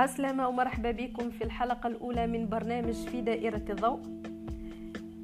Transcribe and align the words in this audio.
عسلامة 0.00 0.48
ومرحبا 0.48 0.90
بكم 0.90 1.30
في 1.30 1.44
الحلقة 1.44 1.86
الأولى 1.86 2.26
من 2.26 2.48
برنامج 2.48 2.94
في 2.94 3.20
دائرة 3.20 3.64
الضوء. 3.70 4.00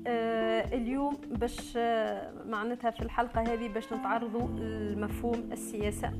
آه 0.06 0.74
اليوم 0.74 1.16
باش 1.30 1.76
آه 1.76 2.32
معناتها 2.46 2.90
في 2.90 3.00
الحلقة 3.00 3.40
هذه 3.40 3.68
باش 3.68 3.92
نتعرضوا 3.92 4.48
لمفهوم 4.48 5.48
السياسة. 5.52 6.10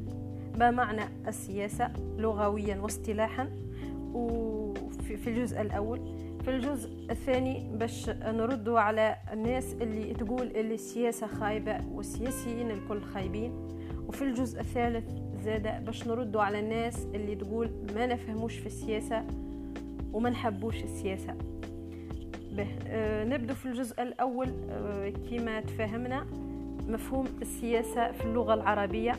ما 0.59 0.71
معنى 0.71 1.03
السياسة 1.29 1.93
لغويا 2.19 2.77
واصطلاحا؟ 2.77 3.51
وفي 4.15 5.30
الجزء 5.30 5.61
الأول. 5.61 6.01
في 6.45 6.51
الجزء 6.51 6.91
الثاني 7.11 7.70
باش 7.75 8.11
نردوا 8.11 8.80
على 8.80 9.16
الناس 9.33 9.73
اللي 9.73 10.15
تقول 10.15 10.47
اللي 10.47 10.75
السياسة 10.75 11.27
خايبة 11.27 11.80
والسياسيين 11.93 12.70
الكل 12.70 13.01
خايبين. 13.01 13.52
وفي 14.09 14.23
الجزء 14.23 14.61
الثالث 14.61 15.26
زادة 15.46 15.78
باش 15.78 16.06
نردوا 16.06 16.42
على 16.42 16.60
الناس 16.60 17.06
اللي 17.14 17.34
تقول 17.36 17.70
ما 17.95 18.06
نفهموش 18.06 18.59
في 18.59 18.66
السياسة 18.66 19.24
وما 20.12 20.30
نحبوش 20.30 20.84
السياسة. 20.84 21.34
به 22.52 22.66
آه 22.88 23.24
نبدو 23.24 23.55
في 23.55 23.66
الجزء 23.66 24.02
الأول 24.02 24.48
آه 24.70 25.12
كما 25.30 25.60
تفهمنا 25.60 26.27
مفهوم 26.88 27.27
السياسة 27.42 28.12
في 28.12 28.24
اللغة 28.24 28.55
العربية 28.55 29.12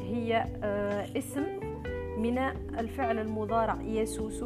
هي 0.00 0.44
آه 0.64 1.18
اسم 1.18 1.44
من 2.18 2.38
الفعل 2.78 3.18
المضارع 3.18 3.78
يسوس. 3.82 4.44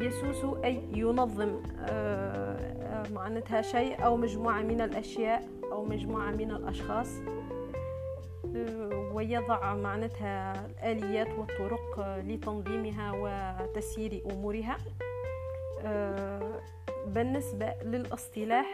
يسوس 0.00 0.44
أي 0.64 0.80
ينظم 0.94 1.56
آه 1.80 3.02
معناتها 3.14 3.62
شيء 3.62 4.04
أو 4.04 4.16
مجموعة 4.16 4.62
من 4.62 4.80
الأشياء 4.80 5.48
أو 5.72 5.84
مجموعة 5.84 6.30
من 6.30 6.50
الأشخاص. 6.50 7.08
ويضع 9.14 9.74
معناتها 9.74 10.66
الآليات 10.66 11.28
والطرق 11.38 12.18
لتنظيمها 12.26 13.12
وتسيير 13.14 14.22
أمورها. 14.30 14.76
بالنسبة 17.06 17.74
للاصطلاح 17.84 18.66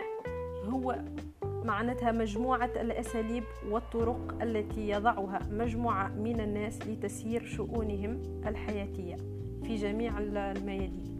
هو 0.64 0.98
معناتها 1.44 2.12
مجموعة 2.12 2.70
الأساليب 2.76 3.44
والطرق 3.70 4.42
التي 4.42 4.88
يضعها 4.88 5.40
مجموعة 5.50 6.08
من 6.08 6.40
الناس 6.40 6.86
لتسيير 6.86 7.44
شؤونهم 7.44 8.42
الحياتية 8.46 9.16
في 9.64 9.74
جميع 9.74 10.18
الميادين. 10.18 11.16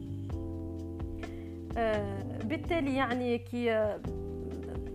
بالتالي 2.45 2.97
يعني 2.97 3.39
كي 3.39 3.97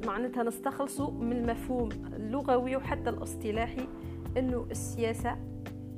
معناتها 0.05 0.43
نستخلصوا 0.43 1.11
من 1.11 1.31
المفهوم 1.31 1.89
اللغوي 2.15 2.75
وحتى 2.75 3.09
الاصطلاحي 3.09 3.87
إنه 4.37 4.65
السياسة 4.71 5.35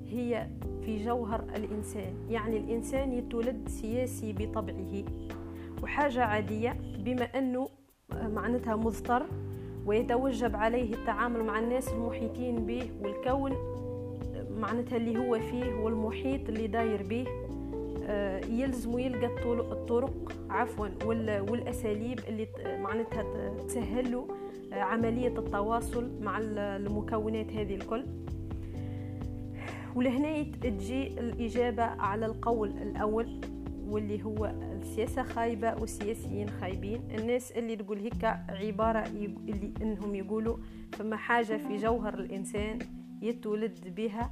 هي 0.05 0.47
في 0.85 1.05
جوهر 1.05 1.43
الإنسان. 1.55 2.13
يعني 2.29 2.57
الإنسان 2.57 3.13
يتولد 3.13 3.67
سياسي 3.67 4.33
بطبعه 4.33 5.03
وحاجة 5.83 6.23
عادية 6.23 6.77
بما 6.99 7.23
إنه 7.23 7.67
معناتها 8.13 8.75
مضطر 8.75 9.25
ويتوجب 9.85 10.55
عليه 10.55 10.93
التعامل 10.93 11.43
مع 11.43 11.59
الناس 11.59 11.93
المحيطين 11.93 12.65
به 12.65 12.91
والكون 13.01 13.53
معناتها 14.57 14.95
اللي 14.97 15.17
هو 15.19 15.39
فيه 15.39 15.73
والمحيط 15.73 16.49
اللي 16.49 16.67
داير 16.67 17.03
به. 17.03 17.25
يلزم 18.49 18.99
يلقى 18.99 19.25
الطرق 19.49 20.31
عفوا 20.49 20.87
والأساليب 21.49 22.19
اللي 22.27 22.47
معناتها 22.79 23.23
تسهل 23.67 24.11
له 24.11 24.27
عملية 24.71 25.37
التواصل 25.37 26.11
مع 26.21 26.37
المكونات 26.41 27.51
هذه 27.51 27.75
الكل. 27.75 28.05
ولهنا 29.95 30.43
تجي 30.43 31.07
الإجابة 31.07 31.83
على 31.83 32.25
القول 32.25 32.69
الأول 32.69 33.41
واللي 33.87 34.23
هو 34.23 34.45
السياسة 34.81 35.23
خايبة 35.23 35.75
والسياسيين 35.81 36.49
خايبين. 36.49 37.01
الناس 37.19 37.51
اللي 37.51 37.75
تقول 37.75 37.97
هيك 37.99 38.25
عبارة 38.49 38.99
اللي 39.07 39.73
إنهم 39.81 40.15
يقولوا 40.15 40.57
فما 40.91 41.15
حاجة 41.15 41.57
في 41.57 41.77
جوهر 41.77 42.13
الإنسان 42.19 42.79
يتولد 43.21 43.95
بها 43.95 44.31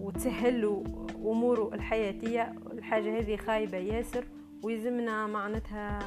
وتسهل 0.00 0.62
له 0.62 0.84
اموره 1.16 1.74
الحياتية 1.74 2.54
الحاجة 2.72 3.18
هذه 3.18 3.36
خايبة 3.36 3.78
ياسر 3.78 4.24
ويزمنا 4.62 5.26
معناتها 5.26 5.98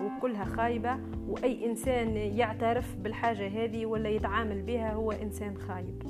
وكلها 0.00 0.44
خايبة 0.44 0.98
وأي 1.28 1.66
إنسان 1.66 2.16
يعترف 2.16 2.96
بالحاجة 2.96 3.64
هذه 3.64 3.86
ولا 3.86 4.08
يتعامل 4.08 4.62
بها 4.62 4.92
هو 4.92 5.12
إنسان 5.12 5.58
خايب. 5.58 6.02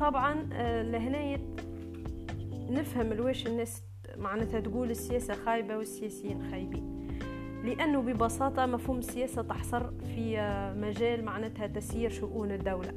طبعا 0.00 0.34
لهنا 0.82 1.38
نفهم 2.70 3.12
الواش 3.12 3.46
الناس 3.46 3.82
معناتها 4.16 4.60
تقول 4.60 4.90
السياسة 4.90 5.34
خايبة 5.34 5.76
والسياسيين 5.76 6.50
خايبين. 6.50 7.08
لأنه 7.64 8.00
ببساطة 8.00 8.66
مفهوم 8.66 8.98
السياسة 8.98 9.42
تحصر 9.42 9.90
في 9.90 10.36
مجال 10.76 11.24
معناتها 11.24 11.66
تسيير 11.66 12.10
شؤون 12.10 12.52
الدولة. 12.52 12.92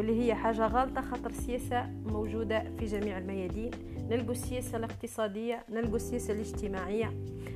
واللي 0.00 0.22
هي 0.22 0.34
حاجة 0.34 0.66
غلطة 0.66 1.00
خاطر 1.00 1.30
السياسة 1.30 1.86
موجودة 2.06 2.64
في 2.78 2.84
جميع 2.84 3.18
الميادين. 3.18 3.70
نلقوا 4.10 4.32
السياسة 4.32 4.78
الاقتصادية 4.78 5.64
نلقوا 5.68 5.96
السياسة 5.96 6.34
الاجتماعية. 6.34 7.12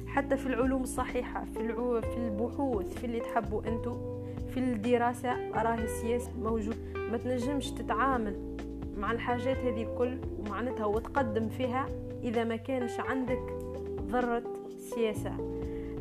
حتى 0.06 0.36
في 0.36 0.46
العلوم 0.46 0.82
الصحيحة 0.82 1.44
في, 1.44 1.60
العو... 1.60 2.00
في 2.00 2.16
البحوث 2.16 2.94
في 2.98 3.04
اللي 3.04 3.20
تحبوا 3.20 3.62
أنتو 3.68 4.22
في 4.54 4.60
الدراسة 4.60 5.50
راه 5.50 5.74
السياسة 5.74 6.30
موجود. 6.42 6.76
ما 6.94 7.16
تنجمش 7.16 7.70
تتعامل 7.70 8.56
مع 8.96 9.12
الحاجات 9.12 9.56
هذه 9.56 9.82
الكل 9.82 10.18
ومعناتها 10.38 10.86
وتقدم 10.86 11.48
فيها 11.48 11.86
إذا 12.22 12.44
ما 12.44 12.56
كانش 12.56 13.00
عندك 13.00 13.42
ذرة 14.08 14.42
سياسة. 14.94 15.32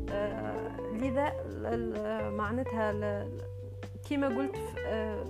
آه 0.10 0.82
لذا 0.92 1.34
معناتها 2.30 3.28
كما 4.10 4.28
قلت 4.28 4.56
آه 4.88 5.24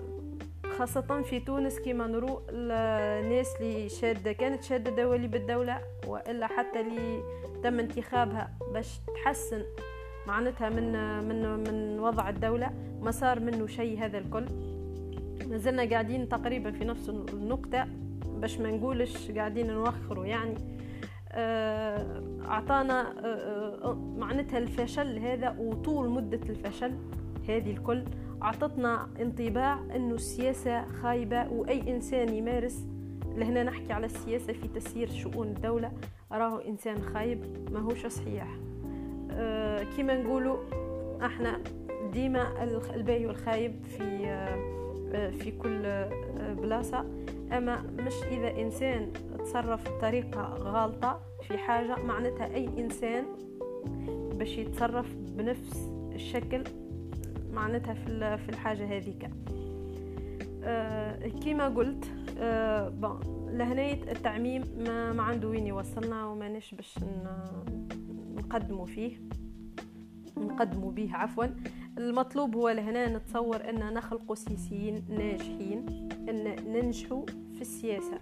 خاصة 0.84 1.22
في 1.22 1.40
تونس 1.40 1.80
كما 1.80 2.08
نرو 2.08 2.42
الناس 2.50 3.56
اللي 3.62 3.90
شادة 3.90 4.32
كانت 4.32 4.64
شادة 4.64 5.04
دولي 5.04 5.28
بالدولة 5.28 5.82
وإلا 6.08 6.48
حتى 6.48 6.82
اللي 6.82 7.24
تم 7.64 7.80
انتخابها 7.80 8.52
باش 8.74 9.00
تحسن 9.16 9.64
معناتها 10.28 10.70
من 10.70 10.94
من 11.28 11.64
من 11.70 12.00
وضع 12.00 12.30
الدولة 12.30 12.70
ما 13.02 13.12
صار 13.12 13.40
منه 13.40 13.68
شيء 13.68 14.06
هذا 14.06 14.18
الكل. 14.18 14.46
ما 15.50 15.58
زلنا 15.58 15.90
قاعدين 15.90 16.30
تقريبا 16.30 16.72
في 16.72 16.86
نفس 16.86 17.10
النقطة 17.10 17.88
باش 18.26 18.60
ما 18.60 18.72
نقولش 18.72 19.32
قاعدين 19.32 19.74
نوخروا 19.74 20.26
يعني. 20.26 20.56
أعطانا 22.46 23.14
معناتها 24.18 24.58
الفشل 24.58 25.20
هذا 25.20 25.56
وطول 25.60 26.10
مدة 26.10 26.50
الفشل 26.50 26.94
هذه 27.48 27.72
الكل. 27.72 28.04
أعطتنا 28.44 29.08
انطباع 29.22 29.80
أنه 29.96 30.16
السياسة 30.16 30.86
خايبة 31.02 31.50
وأي 31.52 31.96
إنسان 31.96 32.30
يمارس. 32.34 32.88
لهنا 33.38 33.64
نحكي 33.64 33.94
على 33.94 34.06
السياسة 34.06 34.54
في 34.54 34.68
تسيير 34.68 35.10
شؤون 35.10 35.48
الدولة. 35.48 35.92
راه 36.32 36.66
إنسان 36.68 37.02
خايب 37.02 37.70
ما 37.72 37.80
هوش 37.80 38.06
صحيح. 38.06 38.48
أه 39.32 39.84
كما 39.98 40.22
نقولوا 40.22 40.58
إحنا 41.26 41.60
ديما 42.14 42.64
الباهي 42.96 43.26
والخايب 43.26 43.84
في 43.84 44.26
أه 44.28 45.30
في 45.30 45.52
كل 45.52 46.06
بلاصة. 46.62 47.06
أما 47.52 47.82
مش 47.82 48.14
إذا 48.32 48.62
إنسان 48.62 49.14
تصرف 49.40 49.92
بطريقة 49.92 50.42
غالطة 50.42 51.20
في 51.48 51.58
حاجة 51.58 51.96
معناتها 51.96 52.56
أي 52.56 52.70
إنسان 52.78 53.26
باش 54.34 54.58
يتصرف 54.58 55.16
بنفس 55.16 55.90
الشكل 56.16 56.64
معناتها 57.54 57.94
في 57.94 58.38
في 58.38 58.50
الحاجة 58.50 58.98
هذيك 58.98 59.30
أه 60.64 61.28
كما 61.28 61.68
قلت 61.68 62.06
أه 62.38 62.90
بون 62.90 63.20
لهناية 63.54 64.12
التعميم 64.12 64.64
ما, 64.78 65.14
ما 65.14 65.24
عنده 65.24 65.48
وين 65.48 65.68
يوصلنا 65.68 66.26
وماناش 66.26 66.74
باش 66.74 67.00
نقدموا 68.36 68.86
فيه. 68.86 69.18
نقدموا 70.38 70.92
به 70.92 71.10
عفوا. 71.14 71.46
المطلوب 71.98 72.56
هو 72.56 72.70
لهنا 72.70 73.18
نتصور 73.18 73.70
أن 73.70 73.94
نخلق 73.94 74.34
سياسيين 74.34 75.06
ناجحين 75.10 76.10
أن 76.30 76.56
ننجحوا 76.74 77.26
في 77.26 77.62
السياسة. 77.62 78.20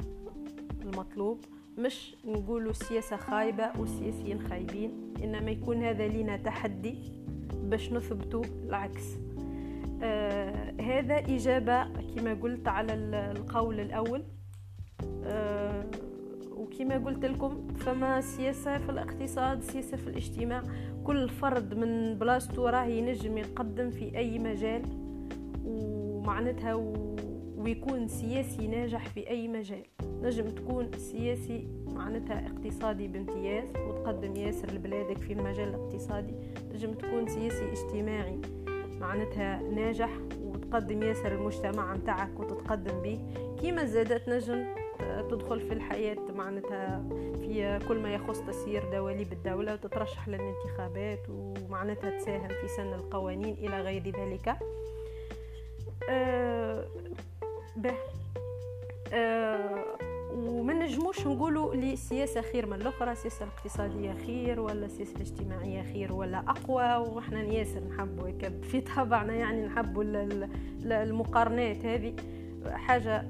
المطلوب 0.82 1.46
مش 1.78 2.16
نقولوا 2.26 2.72
السياسة 2.72 3.18
خايبة 3.18 3.72
والسياسيين 3.80 4.42
خايبين 4.42 5.14
إنما 5.24 5.52
يكون 5.52 5.84
هذا 5.84 6.08
لنا 6.08 6.38
تحدي. 6.38 7.21
باش 7.54 7.94
نثبتوا 7.94 8.44
العكس. 8.68 9.18
آه 10.04 10.82
هذا 10.82 11.16
إجابة 11.16 11.84
كما 11.84 12.34
قلت 12.34 12.68
على 12.68 12.94
القول 12.94 13.80
الأول. 13.80 14.24
آه 15.26 15.86
وكما 16.52 16.98
قلت 16.98 17.26
لكم 17.26 17.68
فما 17.68 18.22
سياسة 18.22 18.78
في 18.78 18.90
الاقتصاد 18.90 19.64
سياسة 19.64 19.98
في 19.98 20.08
الاجتماع. 20.08 20.64
كل 21.04 21.30
فرد 21.30 21.74
من 21.74 22.18
بلاصتو 22.18 22.68
راه 22.68 22.86
ينجم 22.86 23.38
يقدم 23.38 23.90
في 23.90 24.18
أي 24.18 24.40
مجال 24.40 24.82
ومعناتها 25.66 26.74
ويكون 27.58 28.08
سياسي 28.08 28.68
ناجح 28.68 29.06
في 29.08 29.30
أي 29.30 29.48
مجال. 29.48 29.84
نجم 30.22 30.46
تكون 30.46 30.92
سياسي 30.98 31.68
معناتها 32.02 32.48
اقتصادي 32.48 33.08
بامتياز 33.08 33.64
وتقدم 33.88 34.36
ياسر 34.36 34.72
لبلادك 34.72 35.18
في 35.18 35.34
المجال 35.34 35.70
الاقتصادي. 35.70 36.34
نجم 36.74 36.94
تكون 36.94 37.28
سياسي 37.28 37.72
اجتماعي 37.72 38.40
معناتها 39.00 39.62
ناجح 39.62 40.10
وتقدم 40.44 41.04
ياسر 41.04 41.32
المجتمع 41.32 41.94
متاعك 41.94 42.40
وتتقدم 42.40 43.02
به. 43.02 43.20
كيما 43.62 43.86
زادت 43.86 44.30
نجم 44.30 44.66
تدخل 45.30 45.60
في 45.60 45.74
الحياة 45.74 46.18
معناتها 46.36 47.04
في 47.36 47.80
كل 47.88 48.00
ما 48.00 48.14
يخص 48.14 48.40
تسيير 48.40 48.92
دواليب 48.92 49.34
الدولة 49.34 49.74
وتترشح 49.74 50.28
للانتخابات 50.28 51.30
ومعناتها 51.30 52.18
تساهم 52.18 52.48
في 52.48 52.68
سن 52.68 52.94
القوانين 52.94 53.54
إلى 53.54 53.82
غير 53.82 54.04
ذلك. 54.04 54.56
أه 56.10 56.88
به. 57.76 57.96
أه 59.14 60.01
وما 60.34 60.74
نجموش 60.74 61.28
نقولوا 61.28 61.76
لي 61.76 61.94
السياسة 61.94 62.42
خير 62.42 62.66
من 62.66 62.74
الأخرى 62.74 63.12
السياسة 63.12 63.46
الاقتصادية 63.46 64.14
خير 64.14 64.60
ولا 64.60 64.86
السياسة 64.86 65.16
الاجتماعية 65.16 65.82
خير 65.94 66.14
ولا 66.14 66.38
أقوى. 66.38 66.96
وإحنا 67.10 67.44
ياسر 67.44 67.84
نحبوا 67.84 68.50
في 68.62 68.82
طبعنا 68.82 69.34
يعني 69.34 69.66
نحبوا 69.66 70.04
المقارنات 70.86 71.86
هذه. 71.86 72.16
حاجة 72.70 73.26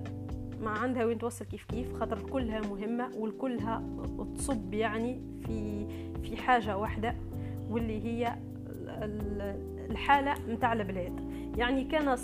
ما 0.62 0.70
عندها 0.70 1.06
وين 1.06 1.18
توصل 1.18 1.46
كيف 1.46 1.66
كيف 1.66 2.00
خاطر 2.00 2.20
كلها 2.22 2.60
مهمة 2.60 3.12
والكلها 3.18 3.84
تصب 4.36 4.74
يعني 4.74 5.22
في 5.46 5.88
في 6.24 6.38
حاجة 6.38 6.78
واحدة 6.78 7.16
واللي 7.70 8.06
هي 8.06 8.36
الحالة 9.90 10.36
متاع 10.48 10.74
البلاد. 10.74 11.32
يعني 11.58 11.84
كان 11.84 12.16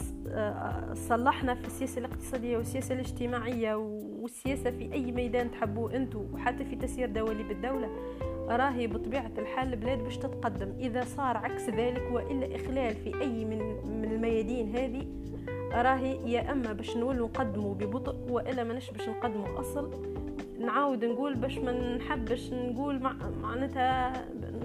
صلحنا 0.93 1.55
في 1.55 1.67
السياسة 1.67 1.99
الاقتصادية 1.99 2.57
والسياسة 2.57 2.95
الاجتماعية 2.95 3.75
والسياسة 4.27 4.71
في 4.71 4.93
أي 4.93 5.11
ميدان 5.11 5.51
تحبوه 5.51 5.95
أنتو 5.95 6.25
وحتى 6.33 6.65
في 6.65 6.75
تسيير 6.75 7.09
دواليب 7.09 7.51
الدولة 7.51 7.89
راهي 8.47 8.87
بطبيعة 8.87 9.31
الحال 9.37 9.73
البلاد 9.73 10.03
باش 10.03 10.17
تتقدم. 10.17 10.73
إذا 10.79 11.03
صار 11.03 11.37
عكس 11.37 11.69
ذلك 11.69 12.09
وإلا 12.11 12.55
إخلال 12.55 12.95
في 12.95 13.21
أي 13.21 13.45
من, 13.45 13.59
من 14.01 14.11
الميادين 14.11 14.75
هذه 14.75 15.07
راهي 15.73 16.31
يا 16.31 16.51
أما 16.51 16.73
باش 16.73 16.97
نولوا 16.97 17.27
نقدموا 17.27 17.73
ببطء 17.73 18.15
وإلا 18.31 18.63
ماناش 18.63 18.91
باش 18.91 19.09
نقدموا 19.09 19.59
أصل. 19.59 19.91
نعاود 20.59 21.05
نقول 21.05 21.35
باش 21.35 21.57
ما 21.57 21.95
نحبش 21.97 22.53
نقول 22.53 22.99
مع 22.99 23.15
معناتها 23.41 24.13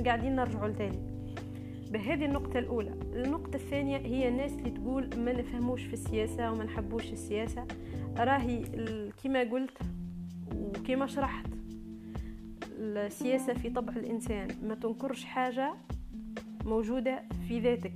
قاعدين 0.06 0.36
نرجعوا 0.36 0.68
لتاني 0.68 0.98
بهذه 1.90 2.24
النقطة 2.24 2.58
الأولى. 2.58 2.94
النقطة 3.14 3.56
الثانية 3.56 3.96
هي 3.96 4.28
الناس 4.28 4.52
اللي 4.52 4.70
تقول 4.70 5.10
ما 5.16 5.32
نفهموش 5.32 5.82
في 5.82 5.92
السياسة 5.92 6.52
وما 6.52 6.64
نحبوش 6.64 7.12
السياسة. 7.12 7.64
راهي 8.18 8.64
كما 9.24 9.40
قلت 9.40 9.78
وكما 10.56 11.06
شرحت 11.06 11.46
السياسة 12.78 13.54
في 13.54 13.70
طبع 13.70 13.92
الإنسان. 13.92 14.48
ما 14.62 14.74
تنكرش 14.74 15.24
حاجة 15.24 15.74
موجودة 16.64 17.22
في 17.48 17.60
ذاتك. 17.60 17.92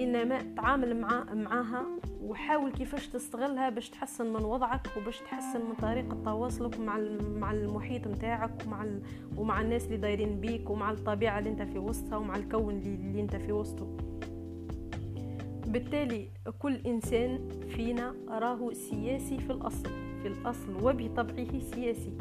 إنما 0.00 0.54
تعامل 0.56 1.00
مع 1.00 1.24
معاها 1.34 1.86
وحاول 2.22 2.72
كيفاش 2.72 3.08
تستغلها 3.08 3.68
باش 3.68 3.90
تحسن 3.90 4.32
من 4.32 4.44
وضعك 4.44 4.86
وباش 4.96 5.18
تحسن 5.18 5.60
من 5.60 5.74
طريقة 5.82 6.22
تواصلك 6.24 6.80
مع 6.80 6.98
مع 7.36 7.52
المحيط 7.52 8.06
نتاعك 8.06 8.62
ومع 8.66 8.86
ومع 9.36 9.60
الناس 9.60 9.84
اللي 9.86 9.96
دايرين 9.96 10.40
بيك 10.40 10.70
ومع 10.70 10.90
الطبيعة 10.90 11.38
اللي 11.38 11.50
أنت 11.50 11.62
في 11.62 11.78
وسطها 11.78 12.16
ومع 12.16 12.36
الكون 12.36 12.74
اللي, 12.74 12.94
اللي 12.94 13.20
أنت 13.20 13.36
في 13.36 13.52
وسطه. 13.52 13.96
بالتالي 15.70 16.28
كل 16.58 16.74
إنسان 16.86 17.48
فينا 17.68 18.14
راهو 18.28 18.72
سياسي 18.72 19.38
في 19.38 19.52
الأصل 19.52 19.88
في 20.22 20.28
الأصل 20.28 20.74
وبطبعه 20.82 21.58
سياسي. 21.74 22.12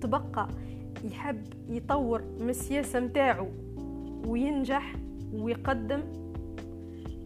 تبقى 0.00 0.48
يحب 1.04 1.44
يطور 1.68 2.22
من 2.40 2.50
السياسة 2.50 3.00
متاعه 3.00 3.50
وينجح 4.26 4.96
ويقدم 5.32 6.00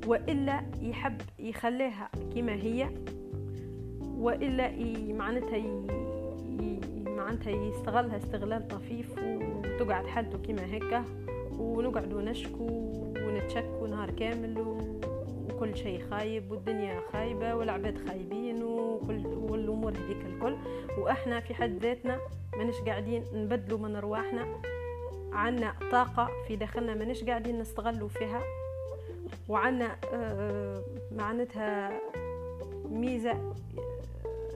وإلا 0.07 0.63
يحب 0.83 1.23
يخليها 1.39 2.11
كما 2.35 2.53
هي 2.55 2.91
وإلا 4.03 4.73
معناتها 5.13 5.63
معناتها 7.17 7.51
يستغلها 7.51 8.17
استغلال 8.17 8.69
طفيف 8.69 9.19
وتقعد 9.19 10.07
حالته 10.07 10.39
كما 10.39 10.77
هكا 10.77 11.05
ونقعدوا 11.59 12.23
نشكو 12.23 12.67
ونتشكو 13.17 13.87
نهار 13.87 14.11
كامل 14.11 14.59
وكل 15.61 15.77
شيء 15.77 16.01
خايب 16.11 16.51
والدنيا 16.51 17.01
خايبة 17.13 17.55
والعباد 17.55 18.09
خايبين 18.09 18.63
وكل 18.63 19.27
والأمور 19.27 19.93
هذيك 19.93 20.27
الكل. 20.27 20.57
وإحنا 20.99 21.41
في 21.41 21.55
حد 21.55 21.79
ذاتنا 21.83 22.19
ماناش 22.57 22.75
قاعدين 22.81 23.25
نبدلوا 23.33 23.79
من 23.79 23.97
أرواحنا. 23.97 24.61
عنا 25.33 25.75
طاقة 25.93 26.29
في 26.49 26.57
داخلنا 26.57 26.95
ماناش 26.95 27.25
قاعدين 27.25 27.59
نستغلوا 27.59 28.09
فيها. 28.09 28.43
وعندنا 29.49 29.97
آه، 30.13 30.83
معناتها 31.13 32.01
ميزة 32.85 33.55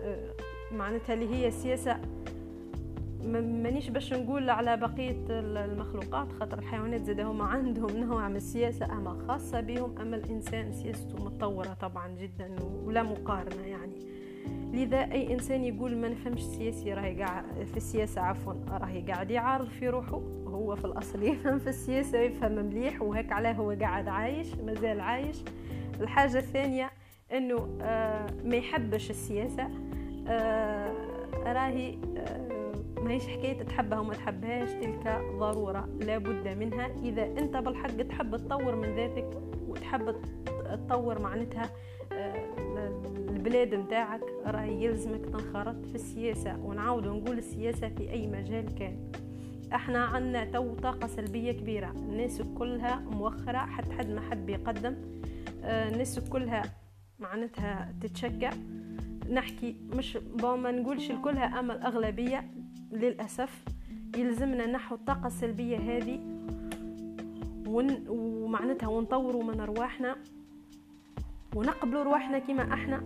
آه، 0.03 0.31
معناتها 0.73 1.15
اللي 1.15 1.35
هي 1.35 1.49
السياسة 1.49 2.01
مانيش 3.27 3.91
باش 3.91 4.13
نقول 4.13 4.51
على 4.51 4.77
بقية 4.77 5.17
المخلوقات 5.31 6.33
خاطر 6.33 6.59
الحيوانات 6.59 7.05
زاد 7.05 7.21
هما 7.21 7.45
عندهم 7.45 7.97
نوع 7.97 8.29
من 8.29 8.37
السياسة 8.37 8.87
أما 8.87 9.25
خاصة 9.29 9.61
بهم 9.61 9.99
أما 9.99 10.17
الإنسان 10.17 10.73
سياسته 10.73 11.25
متطورة 11.25 11.77
طبعا 11.81 12.09
جدا 12.09 12.57
ولا 12.85 13.03
مقارنة 13.03 13.63
يعني. 13.67 14.15
لذا 14.73 15.13
أي 15.13 15.33
إنسان 15.35 15.65
يقول 15.65 15.97
ما 15.97 16.09
نفهمش 16.09 16.41
السياسي 16.41 16.95
راهي 16.95 17.23
قاعد 17.23 17.45
في 17.65 17.77
السياسة 17.77 18.21
عفوا 18.21 18.55
راهي 18.69 19.01
قاعد 19.01 19.31
يعارض 19.31 19.69
في 19.69 19.89
روحه 19.89 20.23
هو 20.47 20.77
في 20.77 20.85
الأصل 20.85 21.23
يفهم 21.33 21.59
في 21.59 21.69
السياسة 21.69 22.19
يفهم 22.19 22.53
مليح 22.53 23.03
وهيك 23.03 23.33
علاه 23.33 23.53
هو 23.53 23.71
قاعد 23.71 24.09
عايش 24.09 24.55
مازال 24.55 25.01
عايش. 25.01 25.37
الحاجة 26.01 26.39
الثانية 26.39 26.91
أنه 27.33 27.79
آه 27.83 28.27
ما 28.45 28.57
يحبش 28.57 29.11
السياسة 29.11 29.69
آه 30.29 30.93
راهي 31.47 31.99
آه 32.17 32.54
ماهيش 33.05 33.29
حكاية 33.29 33.63
تحبها 33.63 34.01
وما 34.01 34.15
تحبهاش 34.15 34.71
تلك 34.73 35.21
ضرورة 35.39 35.89
لابد 36.01 36.49
منها. 36.49 36.87
إذا 37.03 37.25
أنت 37.25 37.57
بالحق 37.57 38.03
تحب 38.03 38.37
تطور 38.37 38.77
من 38.77 38.97
ذاتك 38.97 39.31
وتحب 39.69 40.15
تطور 40.89 41.23
معناتها 41.23 41.71
البلاد 43.29 43.75
نتاعك 43.75 44.21
راهي 44.47 44.85
يلزمك 44.85 45.27
تنخرط 45.27 45.87
في 45.87 45.95
السياسة. 45.95 46.59
ونعاود 46.59 47.07
نقول 47.07 47.39
السياسة 47.39 47.89
في 47.89 48.11
أي 48.11 48.27
مجال 48.27 48.75
كان. 48.75 49.13
إحنا 49.75 50.05
عنا 50.05 50.45
تو 50.45 50.75
طاقة 50.75 51.07
سلبية 51.07 51.53
كبيرة. 51.53 51.91
الناس 51.91 52.43
كلها 52.43 52.97
موخرة 52.97 53.59
حتى 53.59 53.93
حد 53.93 54.11
ما 54.11 54.21
حب 54.21 54.49
يقدم. 54.49 54.95
آه، 55.65 55.89
الناس 55.89 56.21
كلها 56.21 56.63
معناتها 57.19 57.95
تتشكى 58.01 58.51
نحكي 59.31 59.77
مش 59.97 60.19
ما 60.43 60.71
نقولش 60.71 61.11
الكلها 61.11 61.61
أما 61.61 61.73
الأغلبية. 61.75 62.45
للأسف 62.95 63.65
يلزمنا 64.17 64.67
نحو 64.67 64.95
الطاقة 64.95 65.27
السلبية 65.27 65.79
هذه 65.79 66.21
ون... 67.67 68.05
ومعناتها 68.09 68.89
ونطوروا 68.89 69.43
من 69.45 69.61
أرواحنا 69.61 70.17
ونقبلوا 71.57 72.03
رواحنا 72.03 72.39
كما 72.39 72.73
إحنا 72.73 73.03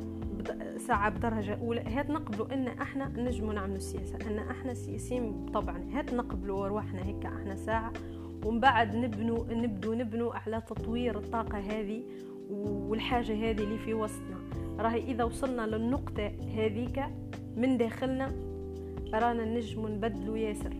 ساعة 0.77 1.11
بدرجة 1.11 1.55
أولى. 1.55 1.81
هات 1.81 2.11
نقبلوا 2.11 2.55
أن 2.55 2.69
إحنا 2.69 3.09
نجموا 3.09 3.55
نعملوا 3.55 3.77
السياسة 3.77 4.19
أن 4.31 4.39
إحنا 4.39 4.75
سياسيين 4.75 5.45
بطبعنا 5.45 5.99
هات 5.99 6.15
نقبلوا 6.15 6.67
رواحنا 6.67 7.05
هيك 7.05 7.27
إحنا 7.27 7.57
ساعة 7.57 7.93
ومن 8.45 8.61
بعد 8.61 8.97
نبنوا 8.97 9.45
نبدو 9.51 9.95
نبنوا 9.95 10.35
على 10.35 10.61
تطوير 10.61 11.19
الطاقة 11.19 11.59
هذه 11.59 12.03
والحاجة 12.51 13.33
هذه 13.33 13.63
اللي 13.63 13.79
في 13.79 13.95
وسطنا. 13.95 14.39
راهي 14.79 15.03
إذا 15.03 15.25
وصلنا 15.25 15.67
للنقطة 15.67 16.27
هذيك 16.57 17.05
من 17.57 17.77
داخلنا 17.79 18.48
رانا 19.15 19.45
نجموا 19.45 19.89
نبدلوا 19.89 20.39
ياسر. 20.39 20.75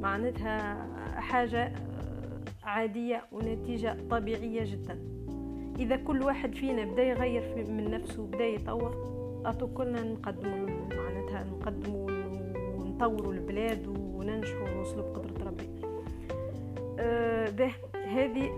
معناتها 0.00 0.86
حاجة 1.20 1.72
عادية 2.64 3.22
ونتيجة 3.32 3.96
طبيعية 4.10 4.64
جداً. 4.64 4.98
إذا 5.78 5.96
كل 5.96 6.22
واحد 6.22 6.54
فينا 6.54 6.84
بدا 6.84 7.02
يغير 7.02 7.70
من 7.70 7.90
نفسه 7.90 8.22
وبدا 8.22 8.44
يطور 8.44 9.12
أتو 9.46 9.66
كلنا 9.66 10.02
نقدموا 10.02 10.68
معناتها 10.96 11.44
نقدموا 11.44 12.10
ونطوروا 12.76 13.32
البلاد 13.32 13.86
وننجحوا 13.88 14.68
ونوصلوا 14.68 15.12
بقدرة 15.12 15.44
ربي. 15.44 15.68
أه 16.98 17.50
به 17.50 17.72
هذه 17.94 18.50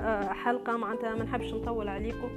أه 0.00 0.32
حلقة 0.32 0.76
معناتها 0.76 1.14
ما 1.14 1.24
نحبش 1.24 1.54
نطول 1.54 1.88
عليكم. 1.88 2.28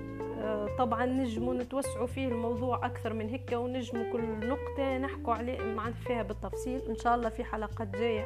طبعا 0.77 1.05
نجموا 1.05 1.53
نتوسعوا 1.53 2.07
فيه 2.07 2.27
الموضوع 2.27 2.85
أكثر 2.85 3.13
من 3.13 3.29
هيك 3.29 3.51
ونجموا 3.53 4.11
كل 4.11 4.47
نقطة 4.47 4.97
نحكوا 4.97 5.33
عليه 5.33 5.59
معناتها 5.61 5.99
فيها 5.99 6.23
بالتفصيل. 6.23 6.81
إن 6.89 6.95
شاء 6.95 7.15
الله 7.15 7.29
في 7.29 7.43
حلقات 7.43 7.87
جاية 7.87 8.25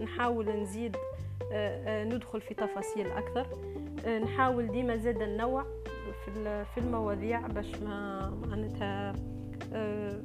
نحاول 0.00 0.48
نزيد 0.48 0.96
أه، 1.52 2.02
أه، 2.02 2.04
ندخل 2.04 2.40
في 2.40 2.54
تفاصيل 2.54 3.06
أكثر. 3.06 3.46
نحاول 4.22 4.70
ديما 4.70 4.96
زاد 4.96 5.22
النوع 5.22 5.64
في 6.74 6.78
المواضيع 6.78 7.46
باش 7.46 7.74
ما 7.74 8.30
معناتها 8.46 9.12
آه، 9.74 10.20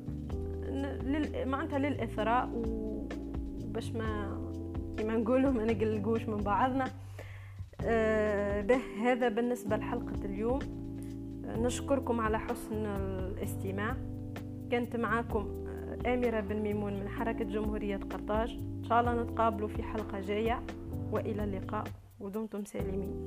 معناتها 1.46 1.80
للإثراء 1.80 2.50
وباش 2.54 3.92
ما 3.92 4.38
كيما 4.98 5.18
نقولوا 5.18 5.52
ما 5.52 5.66
نقلقوش 5.66 6.22
من 6.22 6.38
بعضنا. 6.38 6.86
آه، 7.86 8.62
به 8.62 8.80
هذا 9.04 9.30
بالنسبة 9.30 9.78
لحلقة 9.78 10.26
اليوم. 10.26 10.81
نشكركم 11.46 12.22
على 12.22 12.40
حسن 12.40 12.86
الاستماع. 12.86 13.96
كانت 14.72 14.96
معاكم 14.96 15.66
آمرة 16.06 16.40
بن 16.40 16.56
ميمون 16.56 16.94
من 16.94 17.10
حركة 17.10 17.46
جمهورية 17.46 17.98
قرطاج. 17.98 18.58
إن 18.78 18.84
شاء 18.84 19.00
الله 19.00 19.24
نتقابلوا 19.24 19.68
في 19.68 19.84
حلقة 19.84 20.20
جاية 20.20 20.60
وإلى 21.12 21.44
اللقاء 21.44 21.84
ودمتم 22.20 22.66
سالمين. 22.66 23.26